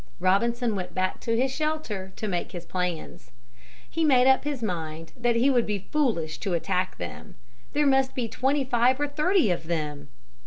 Robinson 0.19 0.75
went 0.75 0.95
back 0.95 1.19
to 1.19 1.37
his 1.37 1.53
shelter 1.55 2.11
to 2.15 2.27
make 2.27 2.53
his 2.53 2.65
plans. 2.65 3.29
He 3.87 4.03
made 4.03 4.25
up 4.25 4.45
his 4.45 4.63
mind 4.63 5.13
that 5.15 5.35
he 5.35 5.51
would 5.51 5.67
be 5.67 5.87
foolish 5.91 6.39
to 6.39 6.55
attack 6.55 6.97
them. 6.97 7.35
There 7.73 7.85
must 7.85 8.15
be 8.15 8.27
twenty 8.27 8.63
five 8.63 8.99
or 8.99 9.07
thirty 9.07 9.51
of 9.51 9.67
them. 9.67 10.09